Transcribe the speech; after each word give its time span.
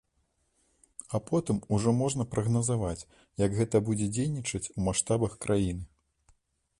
А 1.17 1.19
потым 1.27 1.59
ужо 1.75 1.93
можна 1.99 2.25
прагназаваць, 2.31 3.07
як 3.45 3.51
гэта 3.59 3.81
будзе 3.91 4.07
дзейнічаць 4.15 4.71
у 4.75 4.79
маштабах 4.89 5.37
краіны. 5.47 5.85